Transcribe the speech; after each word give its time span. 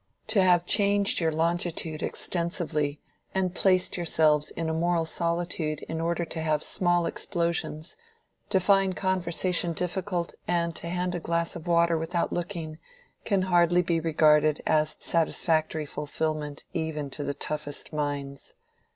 To 0.29 0.41
have 0.41 0.65
changed 0.65 1.19
your 1.19 1.31
longitude 1.31 2.01
extensively 2.01 2.99
and 3.35 3.53
placed 3.53 3.97
yourselves 3.97 4.49
in 4.49 4.67
a 4.67 4.73
moral 4.73 5.05
solitude 5.05 5.81
in 5.81 6.01
order 6.01 6.25
to 6.25 6.41
have 6.41 6.63
small 6.63 7.05
explosions, 7.05 7.95
to 8.49 8.59
find 8.59 8.95
conversation 8.95 9.73
difficult 9.73 10.33
and 10.47 10.75
to 10.77 10.87
hand 10.89 11.13
a 11.13 11.19
glass 11.19 11.55
of 11.55 11.67
water 11.67 11.99
without 11.99 12.33
looking, 12.33 12.79
can 13.25 13.43
hardly 13.43 13.83
be 13.83 13.99
regarded 13.99 14.59
as 14.65 14.95
satisfactory 14.97 15.85
fulfilment 15.85 16.63
even 16.73 17.11
to 17.11 17.23
the 17.23 17.35
toughest 17.35 17.93
minds. 17.93 18.55